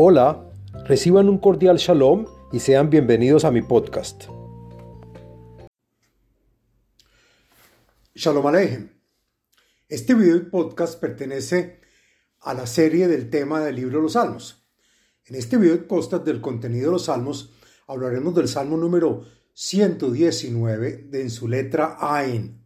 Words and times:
Hola, 0.00 0.48
reciban 0.84 1.28
un 1.28 1.38
cordial 1.38 1.76
shalom 1.76 2.26
y 2.52 2.60
sean 2.60 2.88
bienvenidos 2.88 3.44
a 3.44 3.50
mi 3.50 3.62
podcast. 3.62 4.26
Shalom 8.14 8.46
Aleichem. 8.46 8.90
Este 9.88 10.14
video 10.14 10.36
y 10.36 10.42
podcast 10.42 11.00
pertenece 11.00 11.80
a 12.38 12.54
la 12.54 12.68
serie 12.68 13.08
del 13.08 13.28
tema 13.28 13.60
del 13.60 13.74
libro 13.74 13.96
de 13.96 14.02
los 14.04 14.12
Salmos. 14.12 14.64
En 15.24 15.34
este 15.34 15.56
video 15.56 15.74
y 15.74 15.78
podcast 15.78 16.24
del 16.24 16.40
contenido 16.40 16.90
de 16.90 16.92
los 16.92 17.06
Salmos 17.06 17.52
hablaremos 17.88 18.36
del 18.36 18.46
Salmo 18.46 18.76
número 18.76 19.24
119 19.54 21.08
de 21.10 21.22
en 21.22 21.30
su 21.30 21.48
letra 21.48 21.96
Ain 21.98 22.64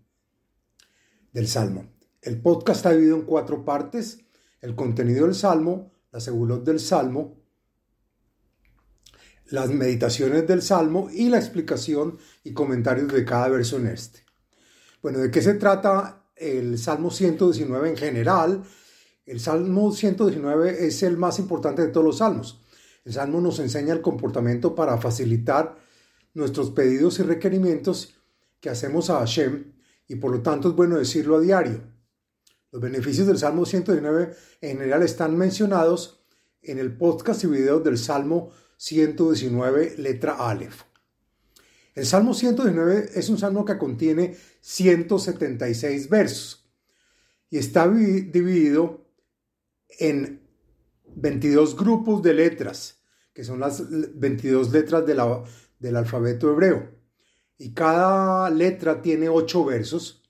del 1.33 1.49
Salmo. 1.49 1.87
El 2.21 2.43
podcast 2.43 2.81
está 2.81 2.91
dividido 2.91 3.17
en 3.17 3.23
cuatro 3.23 3.65
partes. 3.65 4.21
El 4.61 4.75
contenido 4.75 5.25
del 5.25 5.35
Salmo, 5.35 5.92
la 6.13 6.21
segulot 6.21 6.63
del 6.63 6.79
Salmo, 6.79 7.39
las 9.47 9.71
meditaciones 9.71 10.47
del 10.47 10.63
Salmo 10.63 11.09
y 11.13 11.29
la 11.29 11.39
explicación 11.39 12.19
y 12.45 12.53
comentarios 12.53 13.13
de 13.13 13.25
cada 13.25 13.49
verso 13.49 13.79
en 13.79 13.89
este. 13.89 14.21
Bueno, 15.03 15.19
¿de 15.19 15.31
qué 15.31 15.43
se 15.43 15.55
trata 15.55 16.27
el 16.37 16.79
Salmo 16.79 17.11
119 17.11 17.89
en 17.91 17.97
general? 17.97 18.63
El 19.27 19.41
Salmo 19.41 19.93
119 19.93 20.87
es 20.87 21.03
el 21.03 21.17
más 21.17 21.39
importante 21.39 21.83
de 21.83 21.89
todos 21.89 22.07
los 22.07 22.19
salmos. 22.19 22.63
El 23.05 23.13
Salmo 23.15 23.41
nos 23.41 23.59
enseña 23.59 23.93
el 23.93 24.01
comportamiento 24.01 24.75
para 24.75 24.99
facilitar 24.99 25.77
nuestros 26.35 26.71
pedidos 26.71 27.19
y 27.19 27.23
requerimientos 27.23 28.15
que 28.61 28.71
hacemos 28.71 29.11
a 29.11 29.19
Hashem 29.19 29.73
y 30.09 30.17
por 30.17 30.31
lo 30.31 30.43
tanto 30.43 30.69
es 30.69 30.75
bueno 30.75 30.99
decirlo 30.99 31.37
a 31.37 31.41
diario. 31.41 31.92
Los 32.73 32.81
beneficios 32.81 33.27
del 33.27 33.37
Salmo 33.37 33.67
119 33.67 34.35
en 34.63 34.79
general 34.79 35.03
están 35.03 35.37
mencionados 35.37 36.25
en 36.63 36.79
el 36.79 36.97
podcast 36.97 37.45
y 37.45 37.47
video 37.47 37.81
del 37.81 37.99
Salmo 37.99 38.51
119, 38.79 39.97
letra 39.99 40.37
Aleph. 40.49 40.85
El 41.95 42.07
Salmo 42.07 42.33
119 42.33 43.11
es 43.15 43.29
un 43.29 43.37
salmo 43.37 43.67
que 43.67 43.77
contiene 43.77 44.35
176 44.63 46.09
versos 46.09 46.67
y 47.51 47.59
está 47.59 47.87
dividido 47.87 49.07
en 49.99 50.41
22 51.15 51.77
grupos 51.77 52.23
de 52.23 52.33
letras, 52.33 53.03
que 53.35 53.45
son 53.45 53.61
las 53.61 53.83
22 54.19 54.73
letras 54.73 55.05
del 55.05 55.97
alfabeto 55.97 56.51
hebreo. 56.51 56.89
Y 57.59 57.75
cada 57.75 58.49
letra 58.49 59.03
tiene 59.03 59.29
8 59.29 59.63
versos 59.67 60.22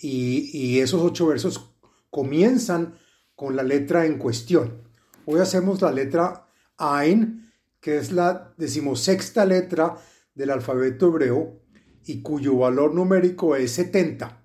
y, 0.00 0.80
esos 0.80 1.02
ocho 1.02 1.26
versos 1.26 1.74
comienzan 2.10 2.98
con 3.34 3.56
la 3.56 3.62
letra 3.62 4.06
en 4.06 4.18
cuestión. 4.18 4.82
Hoy 5.24 5.40
hacemos 5.40 5.80
la 5.82 5.92
letra 5.92 6.48
Ain, 6.76 7.52
que 7.80 7.98
es 7.98 8.12
la 8.12 8.54
decimosexta 8.56 9.44
letra 9.44 9.96
del 10.34 10.50
alfabeto 10.50 11.08
hebreo 11.08 11.60
y 12.04 12.22
cuyo 12.22 12.56
valor 12.56 12.94
numérico 12.94 13.56
es 13.56 13.72
70 13.72 14.42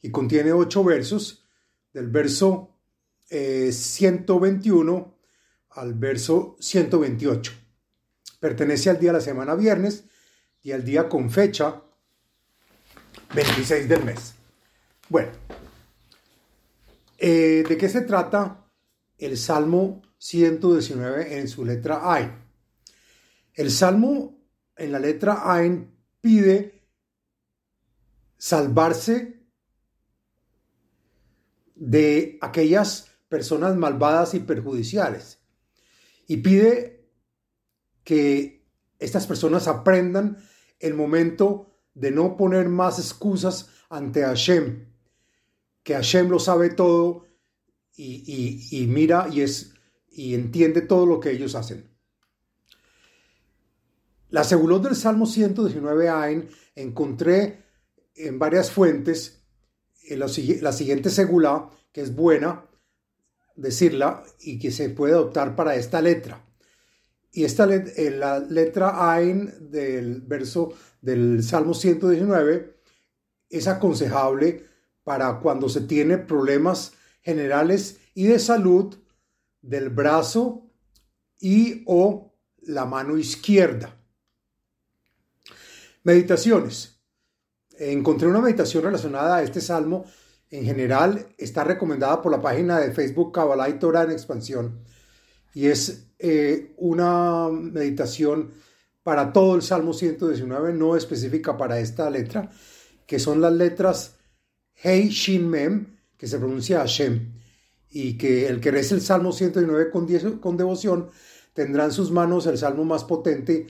y 0.00 0.10
contiene 0.10 0.52
ocho 0.52 0.82
versos 0.82 1.46
del 1.92 2.08
verso 2.08 2.76
121 3.28 4.96
eh, 4.96 5.26
al 5.70 5.94
verso 5.94 6.56
128. 6.60 7.52
Pertenece 8.40 8.90
al 8.90 8.98
día 8.98 9.12
de 9.12 9.18
la 9.18 9.24
semana 9.24 9.54
viernes 9.54 10.04
y 10.62 10.72
al 10.72 10.84
día 10.84 11.08
con 11.08 11.30
fecha 11.30 11.82
26 13.34 13.88
del 13.88 14.04
mes. 14.04 14.41
Bueno, 15.12 15.32
eh, 17.18 17.62
¿de 17.68 17.76
qué 17.76 17.86
se 17.90 18.00
trata 18.00 18.66
el 19.18 19.36
Salmo 19.36 20.00
119 20.16 21.38
en 21.38 21.48
su 21.48 21.66
letra 21.66 22.10
Ain? 22.10 22.32
El 23.52 23.70
Salmo 23.70 24.42
en 24.74 24.90
la 24.90 24.98
letra 24.98 25.42
Ain 25.44 25.94
pide 26.22 26.86
salvarse 28.38 29.44
de 31.74 32.38
aquellas 32.40 33.10
personas 33.28 33.76
malvadas 33.76 34.32
y 34.32 34.40
perjudiciales 34.40 35.40
y 36.26 36.38
pide 36.38 37.06
que 38.02 38.66
estas 38.98 39.26
personas 39.26 39.68
aprendan 39.68 40.38
el 40.80 40.94
momento 40.94 41.70
de 41.92 42.10
no 42.12 42.34
poner 42.34 42.70
más 42.70 42.98
excusas 42.98 43.68
ante 43.90 44.22
Hashem 44.22 44.91
que 45.82 45.94
Hashem 45.94 46.28
lo 46.28 46.38
sabe 46.38 46.70
todo 46.70 47.26
y, 47.96 48.86
mira 48.88 49.28
y, 49.30 49.42
es, 49.42 49.74
y 50.10 50.34
entiende 50.34 50.82
todo 50.82 51.06
lo 51.06 51.20
que 51.20 51.30
ellos 51.30 51.54
hacen. 51.54 51.90
La 54.30 54.44
segulot 54.44 54.82
del 54.82 54.96
Salmo 54.96 55.26
119 55.26 56.08
Ain 56.08 56.48
encontré 56.74 57.64
en 58.14 58.38
varias 58.38 58.70
fuentes 58.70 59.42
en 60.08 60.18
la, 60.18 60.28
siguiente 60.28 61.10
segula, 61.10 61.68
que 61.92 62.00
es 62.00 62.14
buena 62.14 62.66
decirla 63.54 64.24
y 64.40 64.58
que 64.58 64.70
se 64.70 64.88
puede 64.88 65.12
adoptar 65.12 65.54
para 65.54 65.76
esta 65.76 66.00
letra. 66.00 66.44
Y 67.30 67.44
esta 67.44 67.66
la 67.66 68.38
letra 68.38 69.12
Ain 69.12 69.52
del 69.70 70.22
verso 70.22 70.72
del 71.00 71.42
Salmo 71.42 71.74
119 71.74 72.76
es 73.50 73.68
aconsejable 73.68 74.71
para 75.04 75.40
cuando 75.40 75.68
se 75.68 75.82
tiene 75.82 76.18
problemas 76.18 76.92
generales 77.22 78.00
y 78.14 78.26
de 78.26 78.38
salud 78.38 78.96
del 79.60 79.90
brazo 79.90 80.70
y 81.40 81.82
o 81.86 82.34
la 82.58 82.84
mano 82.84 83.16
izquierda. 83.16 83.98
Meditaciones. 86.04 87.00
Encontré 87.78 88.28
una 88.28 88.40
meditación 88.40 88.84
relacionada 88.84 89.36
a 89.36 89.42
este 89.42 89.60
salmo. 89.60 90.04
En 90.50 90.64
general 90.64 91.28
está 91.38 91.64
recomendada 91.64 92.20
por 92.20 92.30
la 92.30 92.42
página 92.42 92.78
de 92.78 92.92
Facebook 92.92 93.32
Kabbalah 93.32 93.68
y 93.68 93.78
Torah 93.78 94.02
en 94.02 94.10
expansión. 94.10 94.84
Y 95.54 95.66
es 95.66 96.08
eh, 96.18 96.74
una 96.76 97.48
meditación 97.50 98.52
para 99.02 99.32
todo 99.32 99.56
el 99.56 99.62
Salmo 99.62 99.92
119, 99.92 100.72
no 100.74 100.96
específica 100.96 101.56
para 101.56 101.80
esta 101.80 102.08
letra, 102.08 102.50
que 103.06 103.18
son 103.18 103.40
las 103.40 103.52
letras 103.52 104.16
Hei 104.84 105.10
Shin 105.10 105.48
Mem, 105.48 105.96
que 106.18 106.26
se 106.26 106.38
pronuncia 106.38 106.80
Hashem, 106.80 107.32
y 107.88 108.18
que 108.18 108.48
el 108.48 108.60
que 108.60 108.72
reza 108.72 108.96
el 108.96 109.00
Salmo 109.00 109.30
109 109.30 109.90
con, 109.90 110.08
con 110.38 110.56
devoción 110.56 111.08
tendrá 111.52 111.84
en 111.84 111.92
sus 111.92 112.10
manos 112.10 112.46
el 112.46 112.58
salmo 112.58 112.84
más 112.84 113.04
potente 113.04 113.68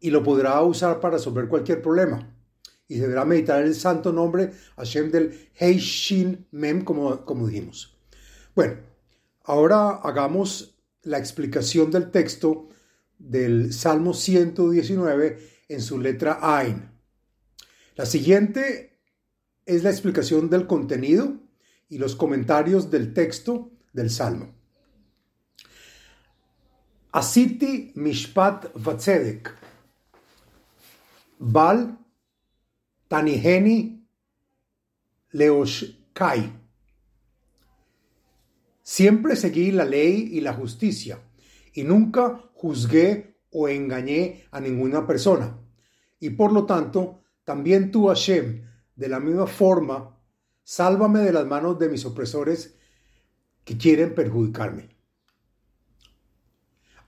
y 0.00 0.10
lo 0.10 0.22
podrá 0.22 0.60
usar 0.62 1.00
para 1.00 1.16
resolver 1.16 1.48
cualquier 1.48 1.80
problema. 1.80 2.34
Y 2.88 2.98
deberá 2.98 3.24
meditar 3.24 3.62
el 3.62 3.74
santo 3.74 4.12
nombre 4.12 4.52
Hashem 4.76 5.10
del 5.10 5.48
Hei 5.54 5.78
Shin 5.78 6.46
Mem, 6.50 6.84
como, 6.84 7.24
como 7.24 7.46
dijimos. 7.46 7.96
Bueno, 8.54 8.74
ahora 9.44 9.92
hagamos 10.02 10.78
la 11.04 11.16
explicación 11.16 11.90
del 11.90 12.10
texto 12.10 12.68
del 13.18 13.72
Salmo 13.72 14.12
119 14.12 15.38
en 15.68 15.80
su 15.80 15.98
letra 15.98 16.38
Ain. 16.42 16.90
La 17.96 18.04
siguiente 18.04 18.97
es 19.68 19.84
la 19.84 19.90
explicación 19.90 20.48
del 20.48 20.66
contenido 20.66 21.34
y 21.90 21.98
los 21.98 22.16
comentarios 22.16 22.90
del 22.90 23.12
texto 23.12 23.70
del 23.92 24.08
Salmo. 24.08 24.54
Asiti 27.12 27.92
Mishpat 27.94 28.72
Vatzedek. 28.74 29.54
Bal 31.38 31.98
Taniheni 33.08 34.08
Leoshkai. 35.32 36.50
Siempre 38.82 39.36
seguí 39.36 39.70
la 39.70 39.84
ley 39.84 40.30
y 40.32 40.40
la 40.40 40.54
justicia 40.54 41.20
y 41.74 41.84
nunca 41.84 42.50
juzgué 42.54 43.36
o 43.50 43.68
engañé 43.68 44.46
a 44.50 44.60
ninguna 44.60 45.06
persona. 45.06 45.58
Y 46.18 46.30
por 46.30 46.52
lo 46.52 46.64
tanto, 46.64 47.22
también 47.44 47.90
tú, 47.90 48.06
Hashem, 48.06 48.66
de 48.98 49.08
la 49.08 49.20
misma 49.20 49.46
forma, 49.46 50.20
sálvame 50.64 51.20
de 51.20 51.32
las 51.32 51.46
manos 51.46 51.78
de 51.78 51.88
mis 51.88 52.04
opresores 52.04 52.76
que 53.64 53.78
quieren 53.78 54.12
perjudicarme. 54.12 54.88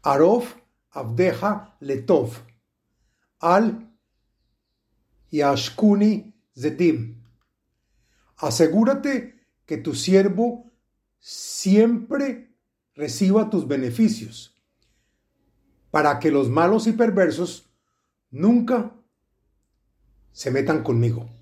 Arof 0.03 0.55
Abdeja 0.93 1.77
Letov. 1.81 2.31
Al 3.41 3.93
Yashkuni 5.31 6.33
Zedim. 6.57 7.25
Asegúrate 8.37 9.49
que 9.67 9.77
tu 9.77 9.95
siervo 9.97 10.73
siempre 11.19 12.55
reciba 12.95 13.51
tus 13.51 13.67
beneficios, 13.67 14.63
para 15.91 16.21
que 16.21 16.31
los 16.31 16.49
malos 16.49 16.87
y 16.87 16.93
perversos 16.93 17.69
nunca 18.31 18.97
se 20.33 20.51
metan 20.51 20.85
conmigo. 20.85 21.40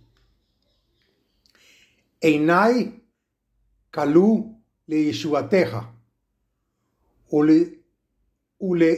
Einai 2.21 3.03
kalu 3.91 4.55
le 4.87 4.97
Yeshuateja, 4.97 5.95
ule 7.31 8.93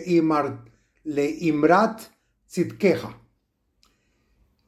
imrat 1.40 2.00
tzitkeja. 2.48 3.16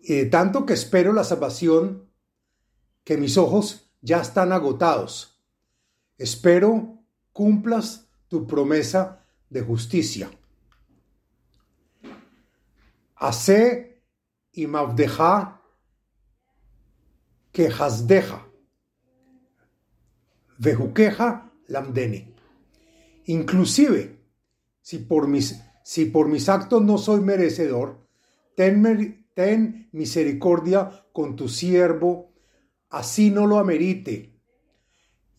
Y 0.01 0.15
de 0.15 0.27
tanto 0.27 0.67
que 0.67 0.75
espero 0.75 1.13
la 1.13 1.25
salvación, 1.25 2.11
que 3.05 3.17
mis 3.17 3.37
ojos 3.37 3.89
ya 4.01 4.21
están 4.21 4.53
agotados. 4.53 5.41
Espero 6.19 6.99
cumplas 7.33 8.09
tu 8.29 8.47
promesa 8.47 9.25
de 9.49 9.63
justicia. 9.63 10.31
Hace 13.15 14.03
y 14.53 14.67
mavdeja 14.67 15.62
hasdeja. 17.55 18.47
Vejuqueja 20.59 21.53
lamdeni. 21.69 22.35
Inclusive, 23.27 24.19
si 24.81 24.99
por, 24.99 25.29
mis, 25.29 25.61
si 25.85 26.07
por 26.07 26.29
mis 26.29 26.49
actos 26.49 26.83
no 26.83 26.99
soy 26.99 27.21
merecedor, 27.21 28.07
ten, 28.57 29.27
ten 29.35 29.89
misericordia 29.93 31.07
con 31.13 31.37
tu 31.37 31.49
siervo, 31.49 32.33
así 32.91 33.31
no 33.31 33.47
lo 33.47 33.59
amerite, 33.59 34.33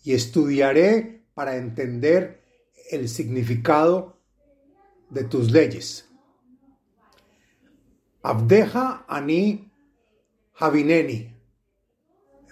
y 0.04 0.14
estudiaré 0.14 1.26
para 1.34 1.56
entender 1.56 2.44
el 2.92 3.10
significado 3.10 4.18
de 5.10 5.24
tus 5.24 5.52
leyes. 5.52 6.10
Abdeja 8.22 9.06
ani 9.08 9.72
javineni, 10.54 11.33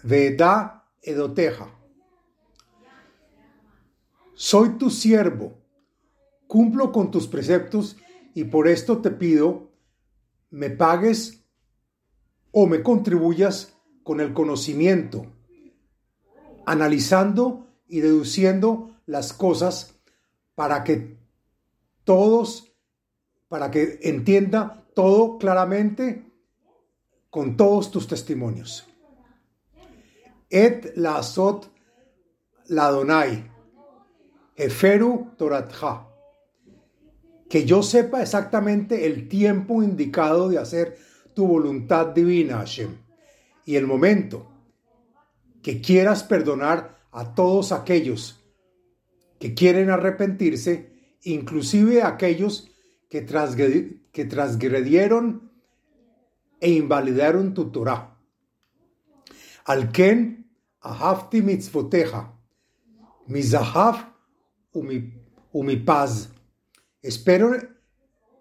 veda 0.03 0.89
edoteja. 1.01 1.69
Soy 4.33 4.77
tu 4.77 4.89
siervo, 4.89 5.59
cumplo 6.47 6.91
con 6.91 7.11
tus 7.11 7.27
preceptos 7.27 7.97
y 8.33 8.45
por 8.45 8.67
esto 8.67 8.99
te 8.99 9.11
pido, 9.11 9.71
me 10.49 10.69
pagues 10.69 11.43
o 12.51 12.67
me 12.67 12.81
contribuyas 12.81 13.77
con 14.03 14.19
el 14.19 14.33
conocimiento, 14.33 15.27
analizando 16.65 17.67
y 17.87 17.99
deduciendo 17.99 18.95
las 19.05 19.33
cosas 19.33 19.99
para 20.55 20.83
que 20.83 21.17
todos, 22.03 22.73
para 23.47 23.69
que 23.69 23.99
entienda 24.01 24.87
todo 24.95 25.37
claramente 25.37 26.25
con 27.29 27.55
todos 27.55 27.91
tus 27.91 28.07
testimonios. 28.07 28.90
Et 30.51 30.91
la 30.97 31.15
azot 31.17 31.71
la 32.67 32.91
donai 32.91 33.51
Eferu 34.55 35.31
Toratja. 35.37 36.07
Que 37.49 37.65
yo 37.65 37.81
sepa 37.81 38.21
exactamente 38.21 39.05
el 39.07 39.27
tiempo 39.27 39.81
indicado 39.81 40.49
de 40.49 40.59
hacer 40.59 40.97
tu 41.33 41.47
voluntad 41.47 42.07
divina, 42.07 42.57
Hashem, 42.57 42.97
y 43.65 43.75
el 43.75 43.87
momento 43.87 44.51
que 45.61 45.81
quieras 45.81 46.23
perdonar 46.23 46.99
a 47.11 47.33
todos 47.33 47.71
aquellos 47.71 48.39
que 49.39 49.53
quieren 49.53 49.89
arrepentirse, 49.89 50.91
inclusive 51.23 52.03
aquellos 52.03 52.71
que, 53.09 53.25
que 54.11 54.25
transgredieron 54.25 55.51
e 56.59 56.71
invalidaron 56.71 57.53
tu 57.53 57.71
Torah. 57.71 58.17
Alken 59.65 60.40
mizahaf 63.27 64.05
o 64.73 65.63
mi, 65.63 65.75
paz. 65.77 66.29
Espero 67.01 67.55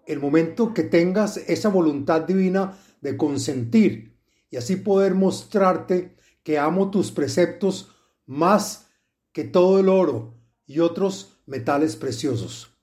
el 0.05 0.19
momento 0.19 0.73
que 0.73 0.83
tengas 0.83 1.37
esa 1.37 1.69
voluntad 1.69 2.21
divina 2.21 2.77
de 3.01 3.15
consentir 3.17 4.17
y 4.49 4.57
así 4.57 4.75
poder 4.75 5.15
mostrarte 5.15 6.15
que 6.43 6.57
amo 6.57 6.89
tus 6.89 7.11
preceptos 7.11 7.95
más 8.25 8.89
que 9.31 9.43
todo 9.43 9.79
el 9.79 9.89
oro 9.89 10.33
y 10.65 10.79
otros 10.79 11.37
metales 11.45 11.95
preciosos. 11.95 12.75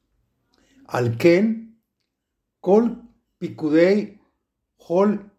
Alken, 0.87 1.82
Kol 2.61 3.02
Pikudei, 3.38 4.20
Hol 4.76 5.31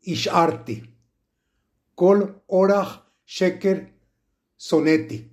Isharti, 0.00 0.82
Kol 1.94 2.42
Orach 2.46 3.05
Sheker 3.26 3.92
Soneti. 4.56 5.30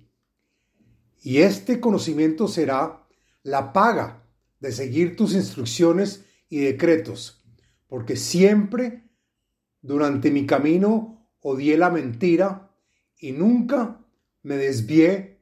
Y 1.22 1.38
este 1.38 1.80
conocimiento 1.80 2.48
será 2.48 3.06
la 3.42 3.72
paga 3.72 4.26
de 4.60 4.72
seguir 4.72 5.16
tus 5.16 5.34
instrucciones 5.34 6.24
y 6.48 6.58
decretos, 6.58 7.42
porque 7.86 8.16
siempre 8.16 9.04
durante 9.80 10.30
mi 10.30 10.46
camino 10.46 11.28
odié 11.40 11.78
la 11.78 11.90
mentira 11.90 12.74
y 13.18 13.32
nunca 13.32 14.04
me 14.42 14.56
desvié 14.56 15.40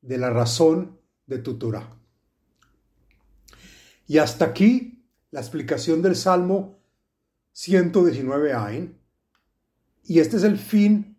de 0.00 0.18
la 0.18 0.30
razón 0.30 1.00
de 1.26 1.38
tu 1.38 1.58
Torah. 1.58 1.96
Y 4.06 4.18
hasta 4.18 4.46
aquí 4.46 5.04
la 5.30 5.40
explicación 5.40 6.02
del 6.02 6.16
Salmo 6.16 6.80
119 7.52 8.52
Ain. 8.52 8.98
Y 10.04 10.18
este 10.18 10.36
es 10.36 10.42
el 10.42 10.58
fin 10.58 11.09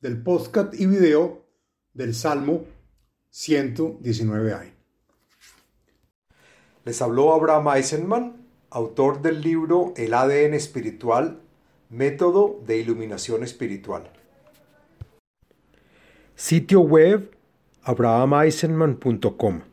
del 0.00 0.22
podcast 0.22 0.72
y 0.78 0.86
video 0.86 1.44
del 1.92 2.14
Salmo 2.14 2.64
119 3.30 4.54
años. 4.54 4.74
Les 6.84 7.02
habló 7.02 7.34
Abraham 7.34 7.68
Eisenman, 7.76 8.46
autor 8.70 9.20
del 9.20 9.42
libro 9.42 9.92
El 9.96 10.14
ADN 10.14 10.54
espiritual, 10.54 11.42
método 11.90 12.62
de 12.66 12.78
iluminación 12.78 13.42
espiritual. 13.44 14.10
Sitio 16.34 16.80
web 16.80 17.36
abrahameisenman.com 17.82 19.69